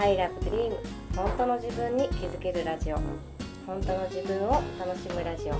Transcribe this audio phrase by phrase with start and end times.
[0.00, 0.72] I love dream
[1.16, 2.96] 本当の自分に気づけるラジオ。
[3.66, 5.54] 本当の自分を楽しむラジオ。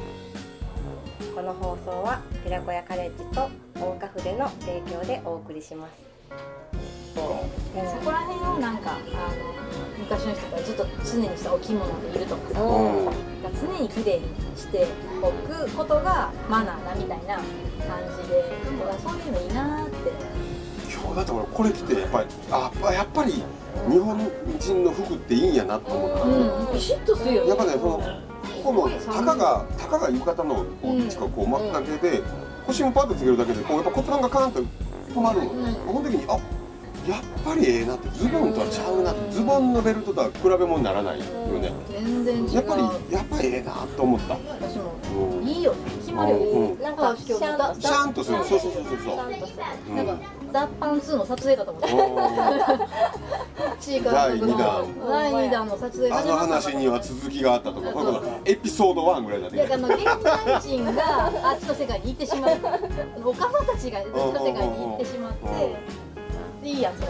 [1.34, 6.08] この放送は寺子屋カレッジと大岡筆の提供でお送りします。
[7.16, 7.20] そ
[8.04, 9.02] こら辺をなんかあの
[9.98, 13.04] 昔の人がずっと常にしたお着物でいるとかさ、うん。
[13.06, 13.12] が
[13.60, 14.22] 常に綺麗に
[14.56, 14.86] して
[15.20, 17.44] おくことがマナーだみたいな感
[18.22, 18.44] じで
[18.78, 20.12] だからそういうのいいなーって
[21.18, 27.48] 今日だって俺これ着てやっぱりあやっぱり日本人の服っていいんやなと思った、うんビシッとするよね。
[27.48, 27.98] やっぱねその
[28.62, 32.22] ここのたかがたかが浴衣のうん近くこう巻くだけで、
[32.66, 35.74] 腰もパッとつけるだけでこうやっぱ骨盤がカーンと止まるの、うん。
[35.74, 36.38] この時にあ
[37.08, 42.54] やっぱりええなってズボンとはちゃうなってズボンのベルトとは比べ物にならないよね、全然違う。
[42.54, 42.82] やっぱり
[43.14, 44.92] やっぱりええなと思った、私も
[45.40, 46.82] うん、いいよね決まるよね、うん。
[46.82, 49.16] なんかシャンとシャンとするそうそうそうそうそう。
[49.96, 50.18] なんか
[50.52, 51.88] ダッパン2の撮影だと思って
[53.80, 54.86] チーカ第二弾。
[55.08, 59.56] 第2弾の撮影あの話には続きがあったとか、こういうことエピソード1ぐらいだね。
[59.56, 62.58] いやあの現代人があっちの世界に行ってしまう。
[63.24, 65.76] おかまたちがあっちの世界に行ってしまって
[66.62, 67.08] いいやんそれ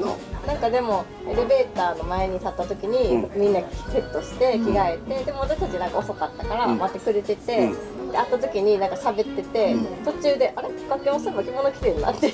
[0.00, 6.78] のなんかでもエレベーターの前に立った時に、うみんなセットして着替えて、でも私たちなんか遅かったからうん。
[6.78, 10.04] 待ってくれてて、うで会った時になんか喋ってて、うん。
[10.04, 10.68] 途中で「あれ？
[10.88, 12.28] 楽器もそういえば着物着てるな」って。
[12.28, 12.32] 違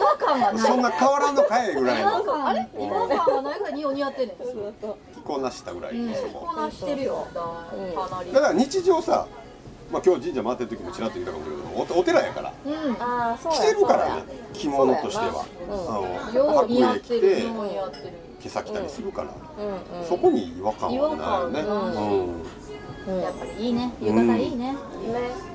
[0.00, 1.74] 和感がないそんな変わらんのかい？
[1.74, 2.24] ぐらいの。
[2.24, 2.60] 感あれ？
[2.60, 4.36] 違和感がないぐらいにお似合ってんねん。
[4.38, 7.26] 着こなしたぐらいのそここなしてるよ。
[7.34, 9.26] だうんかなりだから日常さ、
[9.90, 12.52] まあ、今日神社回ってる時もちらっと言ったかもしれないけどおお寺やから。
[12.66, 12.72] うん。
[13.00, 14.22] ああそうや着てるからね。
[14.52, 15.46] 着物としては。
[15.66, 17.42] そうやあ白衣着て
[18.42, 20.00] 毛先着たりするから、うん。
[20.00, 20.06] うん。
[20.06, 21.16] そこに違和感は
[21.50, 22.26] ないよ
[23.06, 23.90] ね、やっぱりいいね。
[24.02, 24.72] 浴衣いいね。
[24.72, 24.76] ね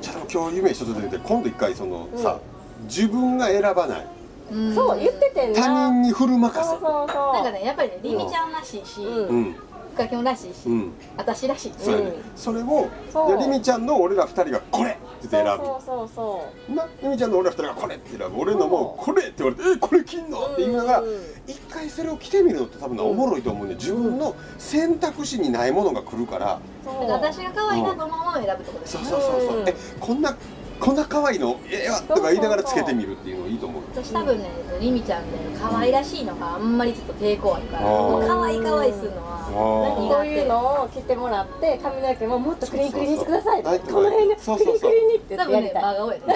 [0.02, 2.40] じゃあ今日夢一つ出てて今度一回その、さ
[2.86, 4.08] 自分が選ばない。
[4.52, 4.74] うん。
[4.74, 7.34] そう言ってて他人に振る舞かせそうそうそう。
[7.34, 9.28] なんかねやっぱりねりみちゃんらしいしうん。
[9.28, 9.56] うん
[9.94, 10.92] 深きょんらしいしうん。
[11.18, 13.28] 私らしいそうそれをそう。
[13.28, 15.00] じゃありみちゃんの俺ら二人がこれって
[15.32, 15.66] 言って選ぶ。
[15.66, 18.42] そうそうそうなりみちゃんの俺ら二人がこれって選ぶ。
[18.42, 26.60] 俺のもこれって言われてえこれ着んのって言いながらうんうん一回それを着てみるのって多分なおもろいと思うね自分の選択肢にないものが来るから。
[26.84, 26.94] そう。
[27.08, 29.60] だから私が可愛いなと思うものを選ぶってことですそうそうそうそう。
[29.60, 30.36] うんえこんな
[30.84, 31.58] こんな可愛いの？
[31.70, 34.50] ええわとか言いながらつけてみるっていうのいいと思う私多分ね
[34.82, 43.64] りみちゃんで可愛らしいのがあんまりちょっと抵抗あるから可愛い可愛いするのはこういうのを着てもらって髪の毛ももっとクリンクリンにしてください。
[43.64, 43.70] こ
[44.02, 45.84] の辺でクリンクリンにってやりたい。
[45.84, 46.36] 真顔やと思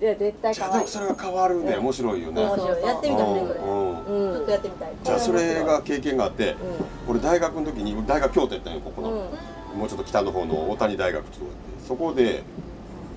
[0.00, 0.82] いや絶対じゃ可愛い。
[0.82, 1.76] あでもそれが変わるね。
[1.76, 2.42] 面白いよね。
[2.42, 2.82] 面白い。
[2.82, 3.54] やってみたくねこれ。
[3.54, 4.92] ちょっとやってみたい。
[5.04, 6.56] じゃあそれが経験があって
[7.08, 9.14] 俺大学の時に大学京都やったんよここの、う
[9.76, 9.78] ん。
[9.78, 12.42] もうちょっと北の方の大谷大学ってとこやってそこで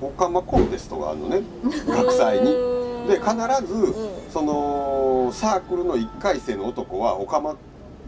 [0.01, 1.41] オカマコンテストがあるのね。
[1.87, 2.53] 学祭に。
[2.53, 3.07] うん。
[3.07, 3.31] で必
[3.65, 3.93] ず、ん。
[4.31, 7.55] そのサークルの1回生の男はオカマ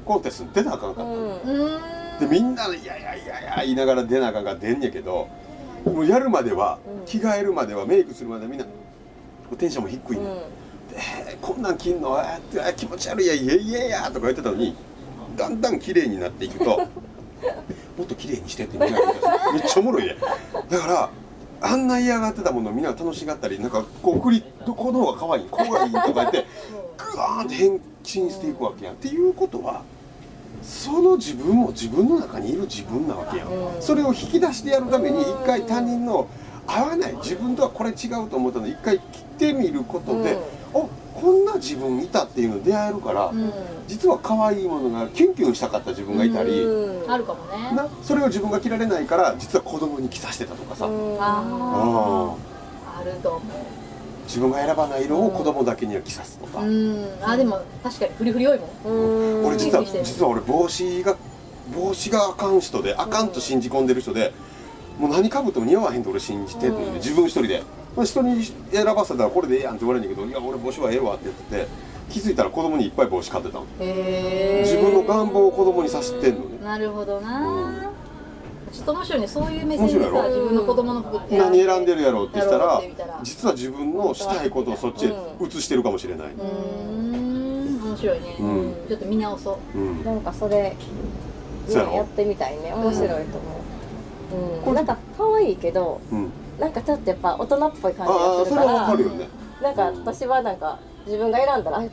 [0.05, 5.29] コンテストに出なあかんかったの、でみんなで「いやいやいやいや」言いながら出なあかんが出んねんけど
[5.85, 7.05] もうやるまでは、うん。
[7.05, 8.65] 着替えるまではメイクするまではみんな
[9.57, 10.37] テンションも低いね、ん、うん。
[10.93, 12.17] えーこんなん着んの？
[12.17, 14.75] あーって気持ち悪いやいやいやいやとか言ってたのに
[15.37, 16.81] だんだん綺麗になっていくと
[17.97, 19.07] もっと綺麗にしてってみんなが
[19.53, 20.15] めっちゃおもろいね。
[20.69, 21.09] だから
[21.61, 26.45] あんな嫌がってたものをみんなが楽しがったりなんかこう送りどこの方が可愛いこうがいいとか言って
[26.97, 27.79] グワーンって変身
[28.31, 29.83] していくわけやんっていうことは
[30.61, 33.81] その自分も自分の中にいる自分なわけやん、うん。
[33.81, 36.27] それを引き出してやるために一回他人の
[36.67, 40.58] 合わない自分とはこれ違うと思ったのを一回着てみることで、お
[41.19, 43.51] こんな自分いたっていうの出会えるから、うん。
[43.87, 47.11] 実は可愛いものがキュンキュンしたかった自分がいたり、うん。
[47.11, 47.75] あるかもね。
[47.75, 52.35] なそれを自分が着られないから実は子供に着させてたとかさ、うんあ
[52.95, 53.41] ああると思
[54.25, 57.05] 自分が選ばない色を子供だけには着さすとか、ううん。
[57.21, 58.93] あでも確かにフリフリ多いもん。
[58.93, 59.45] うん。
[59.47, 61.17] 俺実は実は俺帽子が
[61.75, 64.33] 帽子があかん人であかんと信じ込んでる人で、
[64.99, 66.93] もう何かぶっても似合わへんと俺信じてるので、うん。
[66.95, 67.63] 自分一人で。
[68.03, 71.67] 人に選ばせたらこれでええやんって言われるんだけどいや俺帽子はええわって言ってて
[72.09, 73.65] 気づいたら子供にいっぱい帽子買ってたの。
[73.79, 74.61] へえ。
[74.63, 76.63] 自分の願望を子供にさせてんのね。
[76.63, 77.81] なるほどな、うん。
[78.71, 79.27] ちょっと面白いね。
[79.27, 80.21] そういう目線で面白いやろ？
[80.21, 81.37] さ自分の子供の服って。
[81.37, 85.09] 何選んでるやろうってしたらって見たら実は自分のしたいことをそっちへ
[85.41, 87.97] 移してるかもしれない、うーん。
[87.99, 88.73] 白いね、うん。
[88.87, 89.77] ちょっと見直そう。
[89.77, 90.03] うん。
[90.05, 90.75] なんかそれ、ね、
[91.93, 92.73] やってみたいね。
[92.73, 93.58] 面白いと思う、
[94.65, 96.31] うん、なんか可愛いけどうん。
[96.59, 99.27] なんかちょっとやっぱ大人っぽい感じあがあそれはするからわかるよね。
[99.61, 101.83] なんか私はなんか自分が選んだらあ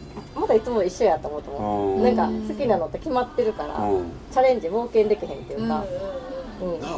[0.40, 1.96] まだいつも一緒やと思うと思う。
[1.98, 2.02] うん。
[2.02, 4.04] なんか好きなのって決まってるからうん。
[4.32, 5.84] チャレンジ冒険できへんっていうか
[6.60, 6.72] うん。
[6.72, 6.80] うん。
[6.80, 6.88] や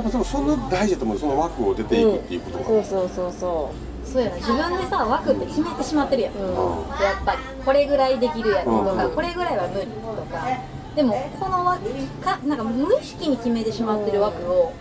[0.00, 3.70] っぱでもそんな大事だと思うその枠を出ていくっていうことが、そうそうそうそ
[4.12, 4.36] そうやな。
[4.36, 6.46] 自分でさ枠って決めてしまってるやん、ううん。
[6.48, 6.54] うん
[7.00, 9.14] やっぱりこれぐらいできるやろとか、うん。
[9.14, 9.92] これぐらいは無理と
[10.30, 10.46] か
[10.94, 11.88] でもこの枠
[12.22, 14.72] かなんか無意識に決めてしまってる枠を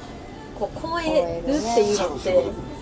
[0.60, 2.74] こう超えるっていうのって。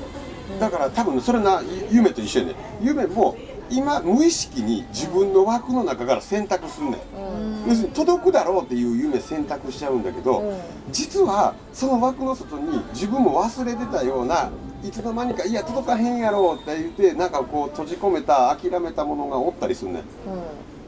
[0.59, 3.37] だから多分それなゆ夢と一緒やね夢も
[3.69, 7.63] 今無意識に自分の枠の中から選択すんねん。
[7.63, 7.69] うん。
[7.69, 10.57] 要するに届くだろうっていう夢選択しちゃうんだけど、うん。
[10.91, 14.51] 実はその枠の外に自分も忘れてたような
[14.83, 20.03] いつの間にかいや届かへんやろうって言ってなんかこう閉じ込めた諦めたものがおったりすんねん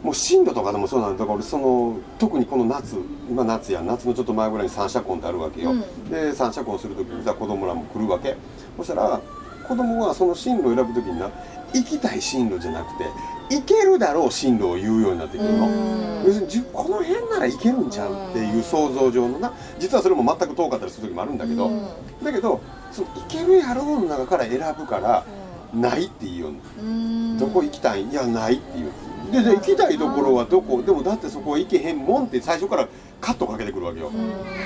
[0.04, 1.24] もう進路とかでもそうなんだ。
[1.24, 2.98] から俺その特にこの夏
[3.30, 6.10] 今夏や夏のちょっと前ぐらいに三者婚ってあるわけよ、うん。
[6.10, 8.36] で三者婚する時にさ子供らも来るわけ。
[8.78, 9.22] そしたら
[9.68, 11.32] 子供がその進路を選ぶ時にな
[11.74, 13.06] 行きたい進路じゃなくて
[13.50, 16.24] 行けるだろう進路を言うようになってくるの、うん。
[16.26, 21.88] 要するにじこの辺ならいけるんちゃうっていう想像上のな実はそれも全く遠かったりする時もあるんだけど、うん。
[22.22, 22.62] だけど
[22.92, 25.26] そのいけるやろうの中から選ぶから
[25.74, 28.04] ないっていうよどこ行きたい？
[28.04, 28.92] いやないっていう
[29.34, 30.82] でじゃあ行きたいところはどこ？
[30.84, 32.88] でもだってそこは行けへんもんって最初から
[33.20, 34.12] カットかけてくるわけよ、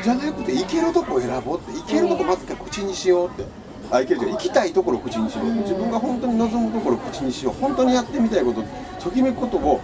[0.03, 3.45] じゃなくて行けるとこ選ぼうって行けるとこまず口にしようって。
[3.89, 7.53] あ行けるじゃん行きたいところを口にしよう自分が本当に望むところを口にしよう。
[7.53, 8.61] 本当にやってみたいこと
[8.99, 9.79] ときめくことを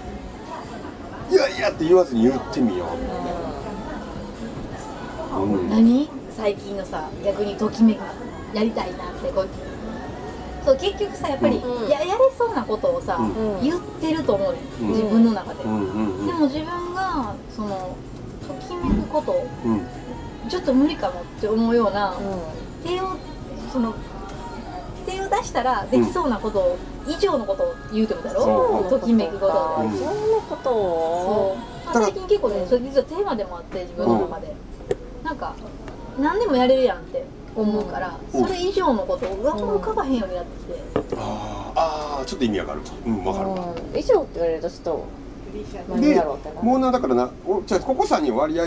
[1.32, 2.86] いやいやって言わずに言ってみよ
[5.34, 5.70] う、うん。
[5.70, 6.10] 何？
[6.36, 8.00] 最近のさ逆にときめく
[8.54, 9.48] やりたいなってこう
[10.66, 13.56] そう結局さやっぱり、うんややれそうなことをさ、うん。
[13.56, 14.88] うん言ってると思うね、うん。
[14.90, 16.28] 自分の中で、うんうんうん。
[16.28, 17.96] でも自分がその
[18.48, 19.88] ときめくことをうん。
[20.50, 22.16] ちょっと無理かもって思うような、う
[22.86, 23.16] 手を
[23.72, 23.94] その
[25.06, 26.78] 手を出したらできそうなことを、
[27.08, 28.84] 以上のことを言うってことだそう。
[28.84, 29.84] ろときめくこと。
[29.84, 29.92] うん。
[29.98, 30.14] そんな
[30.50, 31.58] ことを？
[31.86, 34.54] そう、まあ、最近結構ねそれ実はテーマでもあって自分の中で、
[35.24, 35.56] なんか
[36.20, 37.24] 何でもやれるやんって
[37.56, 38.46] 思うから、うん。
[38.46, 41.80] それ以上のことをうわ浮かばへんようになってきて、あー。
[41.80, 42.26] あー。
[42.26, 44.00] ちょっと意味わかるうんわかるわ、うん。
[44.00, 45.06] 以上って言われるとちょっと
[45.90, 48.66] 何でだろうってなもうなだからなおじゃあここさんに割合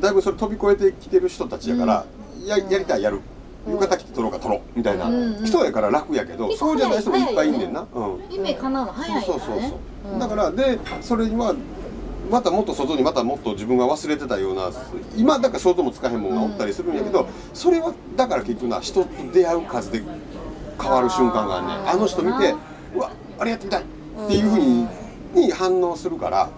[0.00, 2.04] だいぶそれ飛び越えてきてる人たちやから、
[2.44, 3.20] ややりたいやる。
[3.66, 4.78] 浴衣着て取ろうか取ろう。
[4.78, 5.44] みたいなうんうん。
[5.44, 8.20] 人やから楽やけど、そうじゃない人もいっぱいいんねんな、早うん。
[8.30, 10.18] 夢叶うの早いそうそうそうからねそう、うん。
[10.18, 11.54] だからでそれには
[12.30, 14.70] またもっと外にまたもっと自分が忘れてたような
[15.16, 17.26] 今だから想像もつかへんもんがおったりするんやけど、うん。
[17.54, 20.02] それはだから結局な人と出会う数で
[20.80, 22.54] 変わる瞬間があるねあーあの人見て
[22.94, 23.84] うわあれやってみたいっ
[24.28, 24.86] ていうふうに,、
[25.46, 26.48] に反応するから。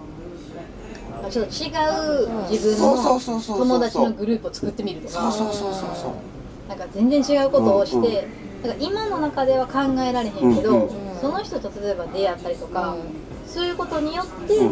[1.31, 3.59] ちょっと違う自分そうそうのそうそうそう。
[3.59, 5.33] 友達のグループを作ってみるとか。
[5.33, 6.69] そうそうそうそうそう。
[6.69, 8.13] なんか全然違うことをして、うんうん
[8.59, 10.89] だから今の中では考えられへんけど、うんうん
[11.21, 12.99] その人と例えば出会ったりとか、うん
[13.47, 14.71] そういうことによって、うん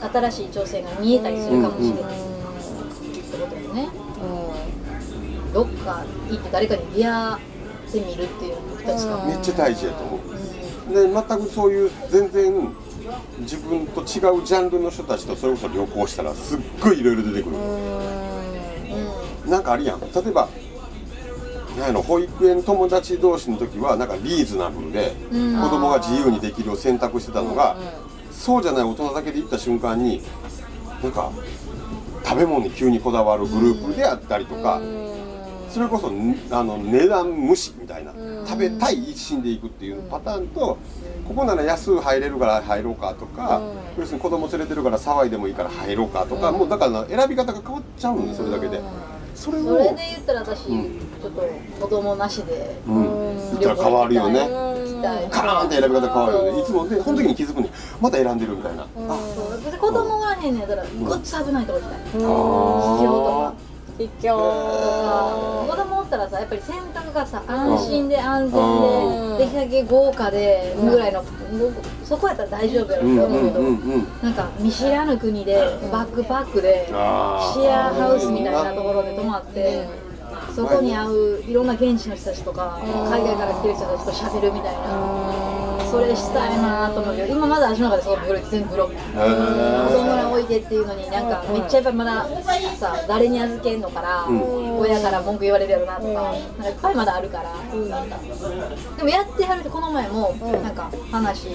[0.00, 2.20] 新しい挑戦が見えたりするかもしれない、っ
[3.30, 3.88] てことよね。
[5.52, 7.36] どっか行って誰かに出会っ
[7.90, 10.20] てみるっていうのも一つかも、めっちゃ大事やと思う。
[10.88, 11.14] うん。
[11.14, 12.74] で全くそういう全然
[13.40, 14.06] 自分と違う
[14.44, 17.56] ジャンルの人たちとそれこそ旅行したらすっごいいろいろ出てくる、
[19.50, 20.00] なんかあるやん。
[20.00, 20.48] 例えば
[21.78, 25.60] なんやろ保育園友達同士の時はなんかリーズナブルでうん。
[25.60, 27.76] 子供が自由にできるを選択してたのが、
[28.38, 30.22] そうじゃない大人だけで行った瞬間に
[31.02, 31.32] なんか
[32.24, 34.80] 食べ物に急にこだわるグループであったりとか、
[35.70, 38.12] それこそんあの値段無視みたいな、
[38.46, 40.78] 食べたい一心で行くっていうパターンと、
[41.26, 43.60] ここなら安く入れるから入ろうかとか、
[43.98, 48.80] 要するに子供連れてるから騒いでもいいから入ろうかとか、もうだから選び方が変わっちゃうんですそれだけで。
[49.38, 50.98] それで言ったら私、うん。
[51.22, 51.42] ちょっと
[51.80, 54.40] 子供なしでうん、言ったら変わるよね。
[55.30, 56.60] カーンって選び方変わるよね。
[56.60, 58.82] いつもで、その時に気づくに、また選んでるみたいな。
[58.82, 58.86] あ、
[59.34, 59.60] そう。
[59.70, 62.26] で子供がへんねやったらごっつ危ないとこ行きたい、秘境
[63.06, 63.54] とあか。
[63.98, 64.36] 秘境
[65.68, 71.22] 子供おったらさやっぱり選択がさ安心で安うん全でできるだけ豪華でぐらいの、
[72.02, 74.06] そこやったら大丈夫やろうんうって思うけど、んうんうん。
[74.22, 75.54] なんか見知らぬ国で
[75.92, 79.86] バックパックでシェアハウスみたいなところで泊まって
[80.54, 85.47] そこに会ういろんな現地の人たちとか海外から来てる人たちと喋るみたいな
[85.90, 88.94] それしたいなと思うけど今まだ足の中でそのブロ全部ブロック。
[88.94, 92.26] へ子ー供ら置いてっていうのになんかめっちゃやっぱまだ
[92.76, 94.78] さ誰に預けんのから、ん。
[94.78, 97.52] 親から文句言われるやろなとか,、なんかいっぱいまだあるから、
[98.96, 101.48] でもやってはるってこの前もなんか話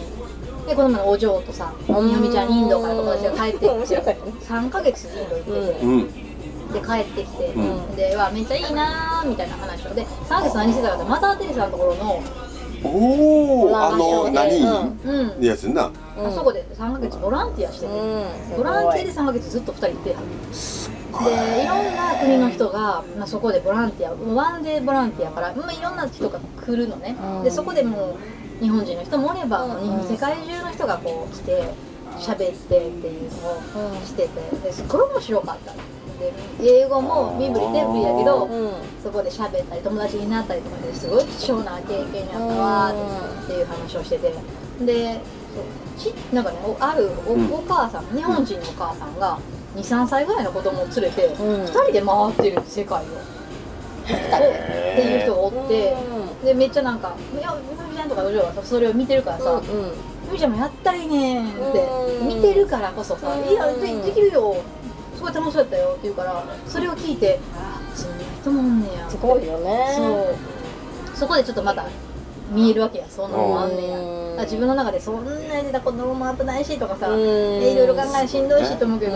[0.68, 2.12] でこの前のお嬢とさみうん。
[2.12, 6.08] よみちゃんインドから友達が帰ってきて面白かったね3ヶ月インド行ってて、うん。
[6.74, 7.96] で帰ってきて、うん。
[7.96, 9.94] でわめっちゃいいなーみたいな話を。
[9.94, 12.22] で3ヶ月何してたかってマザー・テレサのところの、
[12.84, 14.58] おおあの何？
[14.58, 15.44] うんうん。
[15.44, 15.92] やつな。
[16.18, 18.58] あそこで3ヶ月ボランティアしてて、うん。
[18.58, 20.10] ボランティアで3ヶ月ずっと2人いて。
[20.10, 20.16] でい。
[21.68, 27.44] ろんな国の人が、まあ、そこでボランティアワンデーボランティアから、まあ、いろんな人が来るのね、うん。
[27.44, 28.18] でそこでも
[28.62, 29.66] う日本人の人もおれば、
[30.10, 31.74] 世界中の人がこう来て
[32.18, 34.42] 喋ってっていうのをしてて。
[34.64, 35.74] ですっごい面白かった
[36.24, 38.72] で英語も身振り手振りだけど、うん。
[39.04, 44.34] そこで喋ったり友達になったりとかですごい貴重な経験やったわーっていう話をしてて。
[44.86, 45.20] で
[45.98, 49.38] ちなんかねおあるお,、母さん日本人のお母さんが
[49.76, 51.32] 23歳ぐらいの子供を連れて、ん。
[51.34, 53.04] 2人で回ってる世界を。
[54.04, 55.96] っていう人がおって
[56.44, 59.62] でめっちゃなんか「いやみみちゃんとかお嬢はそれを見てるからさ、
[60.26, 61.88] みみちゃんもやったらいいねんって
[62.22, 62.28] うん。
[62.28, 64.93] 見てるからこそさうん「いやでできるよす
[65.24, 69.10] ごい楽しかったよ」って言うからそれを聞いてあそんな人もおんねや。
[69.10, 69.94] すごいよね。
[69.96, 70.36] そう。
[71.16, 71.86] そこでちょっとまた
[72.52, 73.88] 見えるわけやそんなのもあんね
[74.38, 74.44] や。
[74.44, 79.12] 自分の中でそんなに子供も危ないしとかさいろいろ考えしんどいしと思うけど、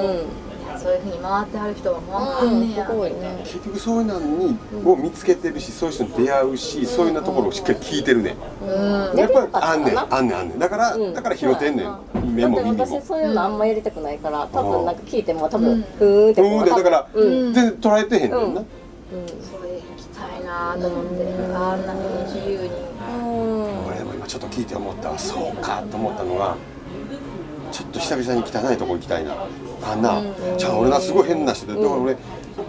[0.77, 3.41] そういうふうに回ってはる人はもうあんねや、すごいね。
[3.43, 8.35] 結局そういうのにを見つけてるしそういう人に出会うしそういうようなところをしっかり聞いてるね。
[8.61, 9.17] うん。
[9.17, 10.59] やっぱりあんねんあんねんあんねん。
[10.59, 11.13] だからうん。
[11.15, 11.95] だから拾ってんねん
[12.27, 12.57] 目も。
[12.57, 15.81] 耳も私そういうのあんまやりたくないから多分なんか聞いても多分うん。
[15.81, 17.53] ふーんってうんでだからうん。
[17.53, 18.37] 全然捉えてへんねんな。
[18.37, 18.45] うん。
[18.53, 18.65] それ行
[19.97, 22.67] きたいなと思って、あんなに自由に。
[22.67, 25.17] うん俺でも今ちょっと聞いて思ったわ。
[25.17, 26.55] そうかと思ったのが
[27.71, 29.35] ちょっと久々に汚いとこ行きたいな。
[29.83, 30.21] あんな。
[30.57, 32.17] じゃあ俺なすごい変な人でだから俺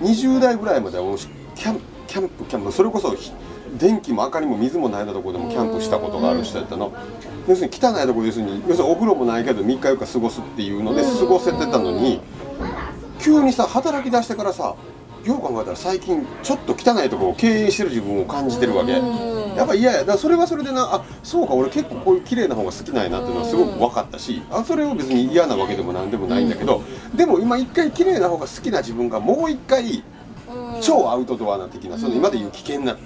[0.02, 3.32] 20代ぐらいまでは俺キャンキャンプキャンプそれこそひ
[3.76, 6.92] 電気も明かりも水もないようなところでもキャンプしたことがある人やったの
[7.49, 12.21] 要するに汚いところ要するに要するにお風呂もないけど3日4日過ごすっていうので過ごせてたのに
[13.21, 14.76] 急にさ働き出してからさ
[15.25, 18.93] よう考えたら最近ちょっと汚いところを経営してる自分を感じてるわけ。
[18.93, 19.99] やっぱ嫌や。
[19.99, 26.83] だからそれはそれでなあそうか俺結構こういう綺麗な方が好きなんやなっていうのはすごく分かったしあそれを別に嫌なわけでもなんでもないんだけど
[27.14, 30.05] でも今一回綺麗な方が好きな自分がもう一回
[30.81, 32.97] 超アウトドアな的なその今でいう危険な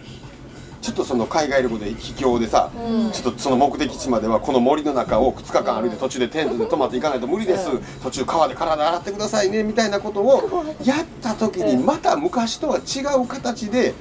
[0.83, 2.71] ちょっとその海外旅行で秘境でさ、
[3.13, 7.69] ちょっとその目的地まではこの森の中を2日間歩いて途中でテントで泊まっていかないと無理です、
[8.03, 13.95] 途中川で体洗ってくださいねみたいなことをやった時にまた昔とは違う形で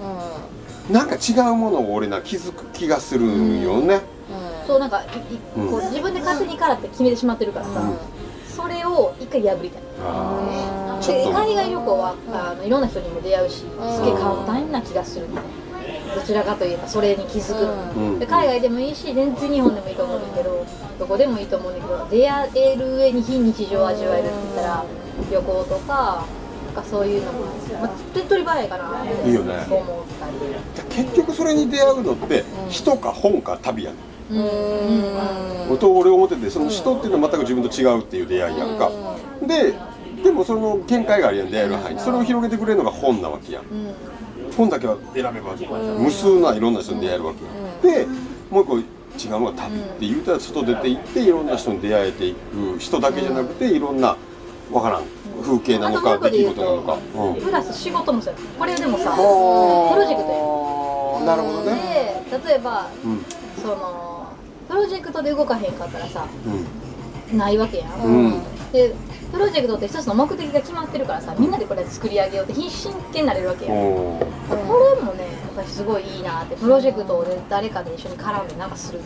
[0.90, 4.02] なんか違うものを俺な気づく気がするんよね。
[4.66, 5.04] そうなんか
[5.56, 7.84] こう自分で勝手にからって決めてしまってるからさ、
[8.56, 9.82] それを一回破りたい。
[11.08, 13.66] で海外旅行はあのいろんな人にも出会うしす
[14.04, 15.28] げえ簡単な気がする
[16.16, 18.00] どちらかといえばそれに気づく。
[18.00, 18.20] うん。
[18.20, 20.66] で海外でもいいし全然日本でもいいと思うんだけど
[21.00, 24.86] どこでもいいと思うんだけど出会える上に非日常を味わえるって言ったら
[25.32, 26.26] 旅行とか
[26.74, 27.46] なんかそういうのも、
[27.82, 29.66] まあ、手っ取り早いかないいよね。
[29.68, 31.04] と思ったり。
[31.04, 34.42] 結局それに出会うのって人か本か旅やねん。
[35.70, 35.78] うん。
[35.78, 38.92] と俺思っててその人っていうのは全く自分と違うっていう出会いやんか。
[39.46, 39.74] で
[40.24, 42.00] でもその見解があるやん出会いの範囲。
[42.00, 43.64] それを広げてくれるのが本なわけやん。
[44.62, 45.56] 本だけは選べば
[45.98, 47.34] 無数ないろんな人に出会えるわ
[47.82, 47.88] け。
[47.88, 48.06] で
[48.50, 54.16] もう一個違うのが旅って言うたら外出て行っていろんな人に出会えていく人だけじゃなくていろんな
[54.72, 55.04] わからん
[55.42, 56.98] 風景なのか出来事なのか。
[57.16, 57.42] うん。
[57.42, 58.40] プラス仕事もそうや。
[58.60, 62.24] これでもさプロジェクトやなるほどね。
[62.30, 63.26] で例えばうん。
[63.62, 64.28] その
[64.70, 66.26] プロジェクトで動かへんかったらさ
[67.32, 67.38] うん。
[67.38, 68.44] ないわけやん。
[68.72, 68.94] で
[69.32, 74.28] プロジェクトって一つの目的が決まってるからさみんなでこれ作り上げようって真剣になれるわけやこ
[74.96, 79.00] れもね私すごいいいなってプロジェクトで誰かで一緒に絡んでなんかする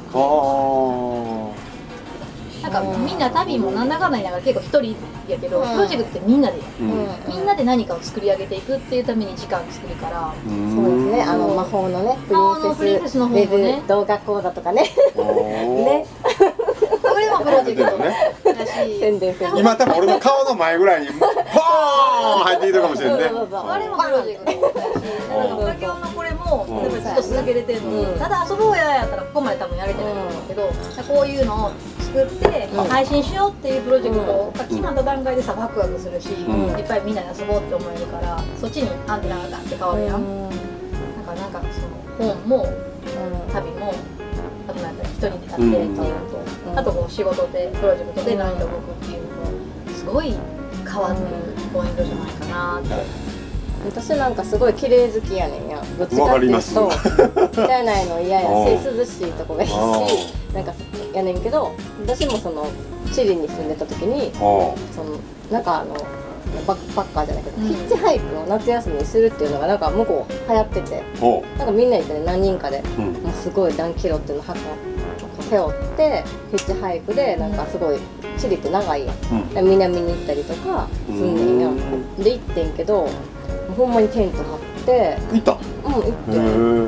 [2.62, 4.96] なんかみんな旅もなんだかんだ言いながら結構一人
[5.32, 5.70] やけど、うん。
[5.70, 7.08] プロジェクトってみんなでうん。
[7.28, 10.34] みんなで何かを作り上げていくっていうために時間作るから。
[10.44, 11.24] そうですね。
[11.24, 13.84] あの魔法のね魔法のプリンセスの方もね。
[13.88, 14.82] 動画講座とかね。
[15.16, 16.06] ね
[17.46, 18.36] プロジェクトね。
[19.00, 23.24] 宣伝宣伝今多分俺の顔の前ぐらいにポーン入ってきてるかもしれんね。
[23.26, 23.70] そうそうそう。
[23.70, 26.78] あれもプロジェクトだしだから竹雄のこれもうん。
[26.78, 28.20] やっぱりずっと続けれてるの、うん。
[28.20, 30.70] ただ遊ぼうややったらここまで多分やれてないと思うけど、
[31.08, 32.84] こういうのを作ってうん。
[32.86, 36.32] 配信しようっていうプロジェクトが決まった段階でさワクワクするし、ん。
[36.78, 40.52] いっぱいみんなで遊ぼうって思えるからそっちにアンテナがガッて変わるやん、なん
[41.26, 41.62] かなんか
[42.18, 42.66] その本も
[43.52, 43.94] 旅も
[44.68, 46.14] あとなんか一人でやってるっていう
[46.76, 50.34] あとこう仕事でプロジェクトで何と動くっていうのもすごい
[50.84, 51.28] 変わってる
[51.74, 53.26] ポイントじゃないかなって。
[53.86, 56.74] 私なんかすごい綺麗好きやねんやどっちわかっていうかります。
[56.74, 60.74] と汚いの嫌やし涼しいとこがいいしおなんか
[61.14, 62.68] やねんけど私もその
[63.14, 65.20] チリに住んでた時におその
[65.52, 65.96] なんかあの
[66.66, 67.68] バックパッカーじゃないけど、うん。
[67.68, 71.04] ヒッチハイクを夏休みにするっていうのがなんか向こう流行ってて。
[71.22, 72.80] おなんかみんなでね何人かで。
[72.98, 73.14] うん。
[73.22, 74.60] もうすごい何キロっていうのを箱
[75.50, 77.98] 背負ってヒッチハイクでなんかすごい
[78.38, 79.16] チリって長いやん。
[79.32, 79.50] うん。
[79.54, 82.16] で南に行ったりとかすんねんやうん。
[82.24, 83.10] で行ってんけど
[83.78, 85.52] ほんまにテント張って行った？
[85.54, 86.00] うん行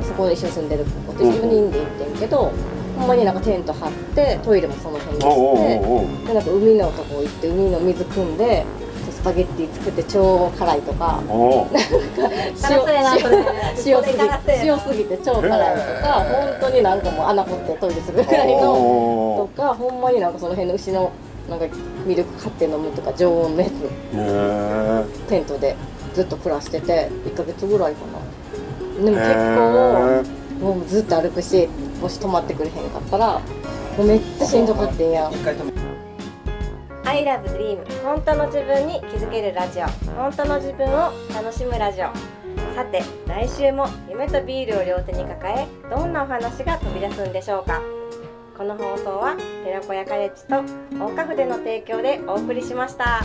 [0.02, 2.52] てそこで一緒に住んでる子と4人で行ってんけど
[2.98, 8.87] ほんまになんかテント張ってトイレもその辺にしてでなんか海のとこ行って海の水汲んでス
[9.28, 11.22] パゲッティ作って超辛いとか。
[13.84, 15.18] 塩すぎて。
[15.18, 18.72] 超辛いとか本当になんかもう穴掘ってトイレするぐらいの
[19.42, 21.12] おとかほんまになんかその辺の牛の
[21.50, 21.66] なんか
[22.06, 23.72] ミルク買って飲むとか常温のやつ。
[25.28, 25.76] テントで
[26.14, 29.04] ずっと暮らしてて1ヶ月ぐらいかな。
[29.04, 29.34] でもえ結
[30.60, 31.68] 構もうずっと歩くし
[32.00, 33.40] もし泊まってくれへんかったら
[33.98, 35.28] もうめっちゃしんどかってんや。
[35.28, 35.32] ん
[37.08, 39.86] I love dream 本当の自分に気づけるラジオ。
[40.12, 42.12] 本当の自分を楽しむラジオ。
[42.74, 47.80] さて来週も夢とビールを両手に抱えどんなお話が飛び出すんでしょうか。
[48.58, 50.56] この放送は寺子屋カレッジと
[51.02, 53.22] 大花筆の提供でお送りしました。